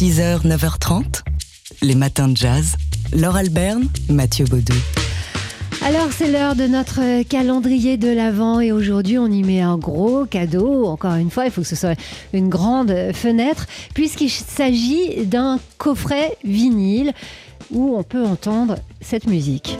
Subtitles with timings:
[0.00, 1.24] 6h, 9h30,
[1.82, 2.76] les matins de jazz.
[3.12, 4.72] Laure Alberne, Mathieu Baudou.
[5.84, 10.24] Alors c'est l'heure de notre calendrier de l'Avent et aujourd'hui on y met un gros
[10.24, 10.86] cadeau.
[10.86, 12.00] Encore une fois, il faut que ce soit
[12.32, 17.12] une grande fenêtre puisqu'il s'agit d'un coffret vinyle
[17.70, 19.76] où on peut entendre cette musique.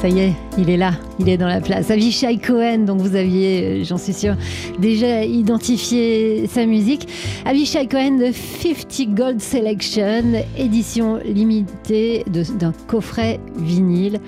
[0.00, 1.90] Ça y est, il est là, il est dans la place.
[1.90, 4.34] Avishai Cohen, donc vous aviez, euh, j'en suis sûre,
[4.78, 7.06] déjà identifié sa musique.
[7.44, 12.24] Avishai Cohen de 50 Gold Selection, édition limitée
[12.58, 14.20] d'un coffret vinyle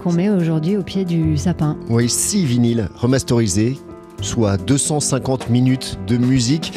[0.00, 1.76] qu'on met aujourd'hui au pied du sapin.
[1.88, 3.78] Oui, six vinyles remasterisés
[4.22, 6.72] soit 250 minutes de musique.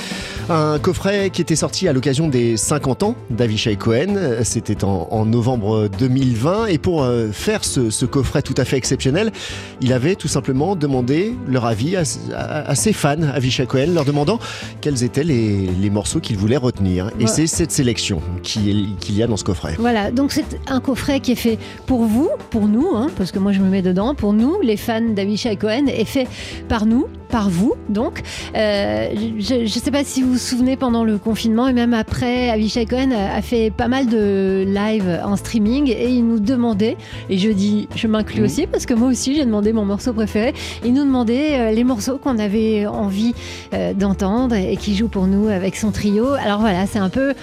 [0.50, 4.16] Un coffret qui était sorti à l'occasion des 50 ans d'Avishai Cohen.
[4.44, 6.66] C'était en, novembre 2020.
[6.68, 9.32] Et pour euh, faire ce, coffret tout à fait exceptionnel,
[9.80, 14.38] il avait tout simplement demandé leur avis à, ses fans, Avishai Cohen, leur demandant
[14.82, 17.10] quels étaient les, morceaux qu'il voulait retenir.
[17.20, 19.76] Et c'est cette sélection qu'il y a dans ce coffret.
[19.80, 23.40] Voilà, donc c'est un coffret qui est fait pour vous, pour nous, hein, parce que
[23.40, 26.28] moi je me mets dedans, pour nous, les fans d'Avishai Cohen, est fait
[26.68, 27.74] par nous, par vous.
[27.90, 28.22] Donc,
[28.56, 29.08] euh,
[29.40, 32.86] je ne sais pas si vous vous souvenez pendant le confinement et même après, Avishai
[32.86, 36.96] Cohen a, fait pas mal de live en streaming et il nous demandait,
[37.32, 38.46] et je dis, je m'inclus mm.
[38.46, 40.54] aussi parce que moi aussi j'ai demandé mon morceau préféré,
[40.86, 43.34] il nous demandait euh, les morceaux qu'on avait envie
[43.74, 46.34] euh, d'entendre et qui joue pour nous avec son trio.
[46.34, 47.34] Alors voilà, c'est un peu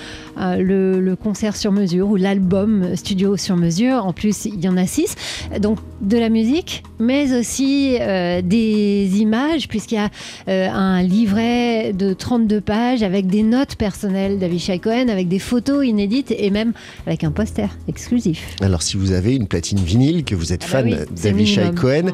[0.58, 4.06] le, le, concert sur mesure ou l'album studio sur mesure.
[4.06, 5.16] En plus, il y en a six.
[5.60, 10.10] Donc de la musique, mais aussi des images, puis puisqu'il y a
[10.48, 15.86] euh, un livret de 32 pages avec des notes personnelles d'Avishai Cohen, avec des photos
[15.86, 16.72] inédites et même
[17.06, 18.56] avec un poster exclusif.
[18.60, 22.10] Alors si vous avez une platine vinyle, que vous êtes ah bah fan d'Avishai Cohen,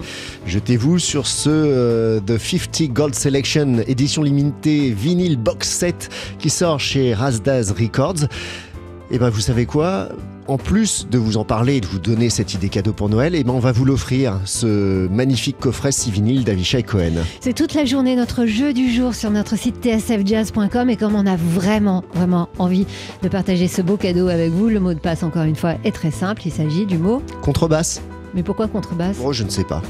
[0.46, 6.08] jetez-vous sur ce euh, The 50 Gold Selection édition limitée vinyle box set
[6.38, 8.15] qui sort chez Razdaz Records.
[8.24, 10.08] Et eh ben vous savez quoi?
[10.48, 13.36] En plus de vous en parler et de vous donner cette idée cadeau pour Noël,
[13.36, 17.12] eh ben on va vous l'offrir, ce magnifique coffret 6 vinyle d'Avishai Cohen.
[17.40, 21.24] C'est toute la journée notre jeu du jour sur notre site tsfjazz.com et comme on
[21.24, 22.84] a vraiment, vraiment envie
[23.22, 25.92] de partager ce beau cadeau avec vous, le mot de passe, encore une fois, est
[25.92, 26.42] très simple.
[26.44, 28.02] Il s'agit du mot contrebasse.
[28.34, 29.18] Mais pourquoi contrebasse?
[29.22, 29.82] Oh, je ne sais pas.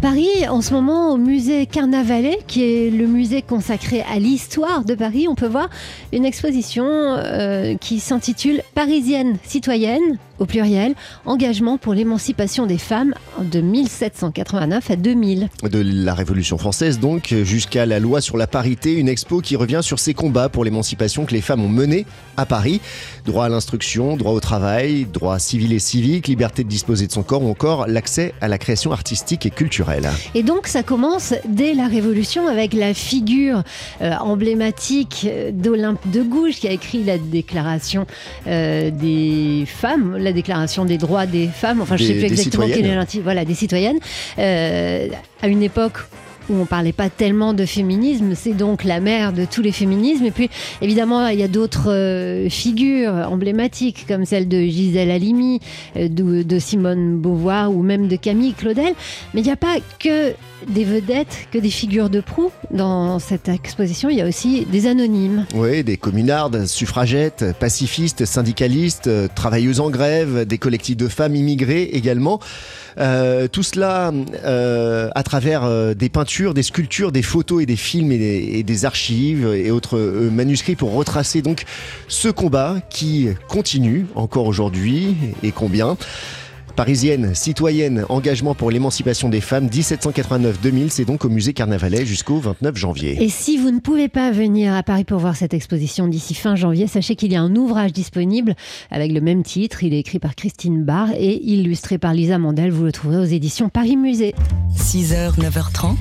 [0.00, 4.94] Paris, en ce moment, au musée Carnavalet, qui est le musée consacré à l'histoire de
[4.94, 5.68] Paris, on peut voir
[6.14, 10.94] une exposition euh, qui s'intitule Parisienne citoyenne, au pluriel,
[11.26, 15.48] engagement pour l'émancipation des femmes de 1789 à 2000.
[15.70, 19.80] De la Révolution française donc jusqu'à la loi sur la parité, une expo qui revient
[19.82, 22.06] sur ces combats pour l'émancipation que les femmes ont menés
[22.36, 22.80] à Paris.
[23.26, 27.22] Droit à l'instruction, droit au travail, droit civil et civique, liberté de disposer de son
[27.22, 30.08] corps ou encore l'accès à la création artistique et culturelle.
[30.34, 33.62] Et donc ça commence dès la Révolution avec la figure
[34.00, 38.06] euh, emblématique d'Olympe de Gouges qui a écrit la déclaration
[38.46, 42.66] euh, des femmes, la déclaration des droits des femmes, enfin je ne sais plus exactement
[42.66, 43.98] quelle est voilà, des citoyennes,
[44.38, 45.08] euh,
[45.42, 45.98] à une époque
[46.48, 50.24] où on parlait pas tellement de féminisme, c'est donc la mère de tous les féminismes.
[50.24, 50.50] Et puis,
[50.82, 55.60] évidemment, il y a d'autres euh, figures emblématiques, comme celle de Gisèle Halimi,
[55.96, 58.94] euh, de, Simone Beauvoir ou même de Camille Claudel.
[59.34, 60.32] Mais il n'y a pas que
[60.68, 64.10] des vedettes, que des figures de proue dans cette exposition.
[64.10, 65.46] Il y a aussi des anonymes.
[65.54, 71.90] Oui, des communardes, suffragettes, pacifistes, syndicalistes, euh, travailleuses en grève, des collectifs de femmes immigrées
[71.92, 72.40] également.
[73.52, 74.12] Tout cela
[75.14, 79.70] à travers des peintures, des sculptures, des photos et des films et des, archives et
[79.70, 81.64] autres manuscrits pour retracer donc
[82.08, 85.96] ce combat qui continue encore aujourd'hui et combien.
[86.72, 92.76] Parisienne, citoyenne, engagement pour l'émancipation des femmes, 1789-2000, c'est donc au musée Carnavalet jusqu'au 29
[92.76, 93.22] janvier.
[93.22, 96.56] Et si vous ne pouvez pas venir à Paris pour voir cette exposition d'ici fin
[96.56, 98.54] janvier, sachez qu'il y a un ouvrage disponible
[98.90, 99.84] avec le même titre.
[99.84, 102.70] Il est écrit par Christine Barr et illustré par Lisa Mandel.
[102.70, 104.34] Vous le trouverez aux éditions Paris Musée.
[104.76, 105.96] 6h, 9h30,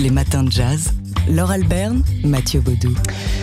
[0.00, 0.92] les matins de jazz.
[1.28, 2.94] Laure Alberne, Mathieu Baudou.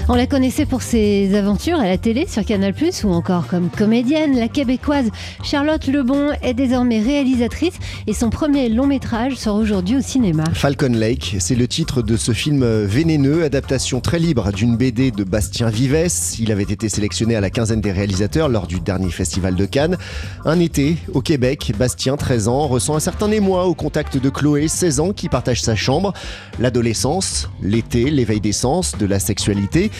[0.07, 4.37] On la connaissait pour ses aventures à la télé sur Canal+, ou encore comme comédienne.
[4.37, 5.09] La québécoise
[5.43, 7.73] Charlotte Lebon est désormais réalisatrice
[8.07, 10.43] et son premier long métrage sort aujourd'hui au cinéma.
[10.53, 15.23] Falcon Lake, c'est le titre de ce film vénéneux, adaptation très libre d'une BD de
[15.23, 16.07] Bastien Vives.
[16.39, 19.97] Il avait été sélectionné à la quinzaine des réalisateurs lors du dernier festival de Cannes.
[20.45, 24.67] Un été, au Québec, Bastien, 13 ans, ressent un certain émoi au contact de Chloé,
[24.67, 26.13] 16 ans, qui partage sa chambre.
[26.59, 29.91] L'adolescence, l'été, l'éveil des sens, de la sexualité.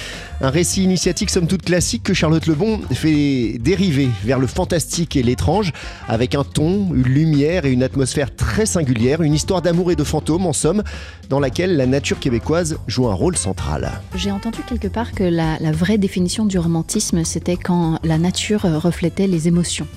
[0.41, 5.23] Un récit initiatique somme toute classique que Charlotte Lebon fait dériver vers le fantastique et
[5.23, 5.73] l'étrange,
[6.07, 10.03] avec un ton, une lumière et une atmosphère très singulière, une histoire d'amour et de
[10.03, 10.83] fantômes en somme,
[11.29, 13.91] dans laquelle la nature québécoise joue un rôle central.
[14.15, 18.61] J'ai entendu quelque part que la, la vraie définition du romantisme, c'était quand la nature
[18.61, 19.87] reflétait les émotions.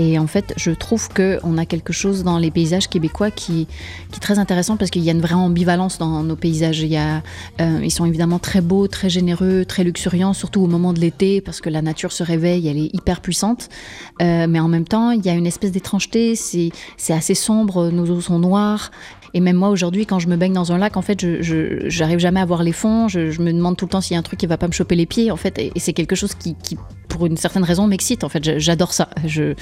[0.00, 3.68] Et en fait, je trouve qu'on a quelque chose dans les paysages québécois qui,
[4.14, 6.82] est très intéressant parce qu'il y a une vraie ambivalence dans nos paysages.
[6.82, 11.42] Euh, ils sont évidemment très beaux, très généreux, très luxuriants, surtout au moment de l'été
[11.42, 13.68] parce que la nature se réveille, elle est hyper puissante.
[14.22, 16.72] Euh, mais en même temps, il y a une espèce d'étrangeté, c'est
[17.10, 18.90] assez sombre, nos eaux sont noires.
[19.34, 22.18] Et même moi aujourd'hui, quand je me baigne dans un lac, en fait, je j'arrive
[22.20, 23.06] jamais à voir les fonds.
[23.08, 24.72] Je, me demande tout le temps s'il y a un truc qui va pas me
[24.72, 25.58] choper les pieds, en fait.
[25.58, 26.56] Et, c'est quelque chose qui,
[27.26, 28.24] une certaine raison, m'excite.
[28.24, 29.08] En fait, j'adore ça.
[29.26, 29.54] Euh,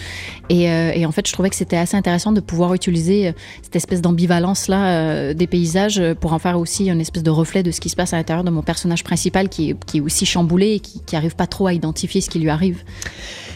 [0.50, 4.00] et, en fait, je trouvais que c'était assez intéressant de pouvoir utiliser euh, cette espèce
[4.00, 7.80] d'ambivalence là euh, des paysages pour en faire aussi une espèce de reflet de ce
[7.80, 10.80] qui se passe à l'intérieur de mon personnage principal, qui, qui est aussi chamboulé et
[10.80, 12.82] qui, qui arrive pas trop à identifier ce qui lui arrive.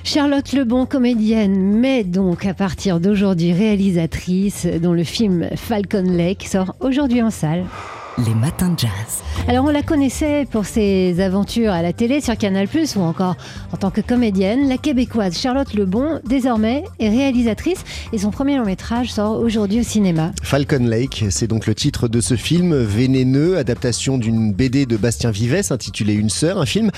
[0.05, 6.75] Charlotte Lebon, comédienne, mais donc à partir d'aujourd'hui réalisatrice, dont le film Falcon Lake sort
[6.81, 7.65] aujourd'hui en salle.
[8.19, 9.23] Les matins de jazz.
[9.49, 13.37] Alors on la connaissait pour ses aventures à la télé sur Canal+, ou encore
[13.73, 14.69] en tant que comédienne.
[14.69, 19.83] La québécoise Charlotte Lebon, désormais, est réalisatrice et son premier long métrage sort aujourd'hui au
[19.83, 20.33] cinéma.
[20.43, 25.31] Falcon Lake, c'est donc le titre de ce film vénéneux, adaptation d'une BD de Bastien
[25.31, 26.91] Vives intitulée Une sœur, un film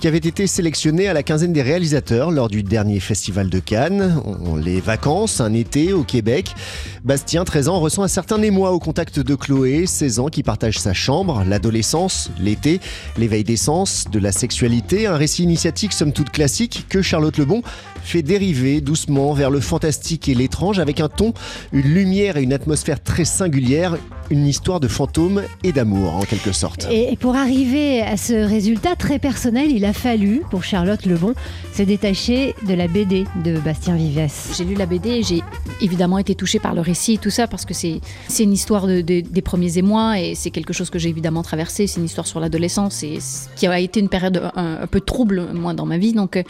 [0.00, 4.22] qui avait été sélectionné à la quinzaine des réalisateurs lors du dernier festival de Cannes.
[4.64, 6.54] Les vacances, un été au Québec.
[7.04, 10.92] Bastien, 13 ans, ressent un certain émoi au contact de Chloé, 16 ans, qui sa
[10.92, 12.80] chambre, l'adolescence, l'été,
[13.18, 17.62] l'éveil des sens, de la sexualité, un récit initiatique somme toute classique que Charlotte Lebon
[18.04, 21.34] fait dériver doucement vers le fantastique et l'étrange avec un ton,
[21.72, 23.96] une lumière et une atmosphère très singulière,
[24.32, 26.88] une histoire de fantômes et d'amour en quelque sorte.
[26.90, 31.34] Et pour arriver à ce résultat très personnel, il a fallu pour Charlotte Lebon
[31.74, 34.32] se détacher de la BD de Bastien Vives.
[34.56, 35.42] J'ai lu la BD et j'ai
[35.82, 38.00] évidemment été touchée par le récit et tout ça parce que c'est
[38.40, 41.86] une histoire de, des premiers émois et c'est quelque chose que j'ai évidemment traversé.
[41.86, 43.18] C'est une histoire sur l'adolescence et
[43.56, 46.14] qui a été une période un, peu trouble moi dans ma vie.
[46.14, 46.42] Donc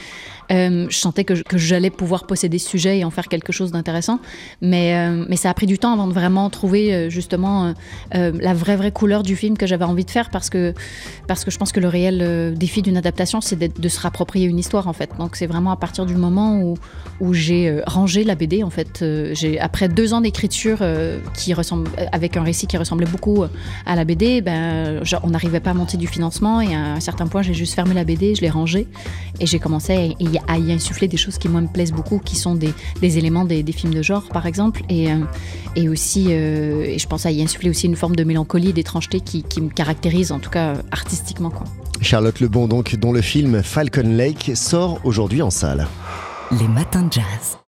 [0.52, 3.72] euh, je sentais que, que j'allais pouvoir posséder ce sujet et en faire quelque chose
[3.72, 4.20] d'intéressant.
[4.60, 7.71] Mais, euh, mais ça a pris du temps avant de vraiment trouver euh, justement
[8.12, 10.74] vraiment la vraie vraie couleur du film que j'avais envie de faire parce que
[11.26, 14.58] parce que je pense que le réel défi d'une adaptation, c'est de se rapproprier une
[14.58, 15.10] histoire en fait.
[15.18, 16.76] Donc c'est vraiment à partir du moment où
[17.20, 19.04] où j'ai rangé la BD en fait.
[19.32, 20.82] j'ai après deux ans d'écriture
[21.34, 23.44] qui ressemble avec un récit qui ressemblait beaucoup
[23.86, 27.26] à la BD, ben on n'arrivait pas à monter du financement et à un certain
[27.26, 28.86] point j'ai juste fermé la BD, je l'ai rangée
[29.40, 30.14] et j'ai commencé
[30.48, 33.64] à y insuffler des choses qui moi me plaisent beaucoup, qui sont des, éléments des,
[33.72, 35.18] films de genre par exemple et, euh,
[35.76, 39.20] et aussi euh, et je pense à y insuffler aussi une forme de mélancolie, d'étrangeté
[39.20, 41.66] qui, qui, me caractérise en tout cas artistiquement quoi.
[42.00, 45.86] Charlotte Lebon donc dont le film Falcon Lake sort aujourd'hui en salle.
[46.50, 47.58] Les matins de jazz.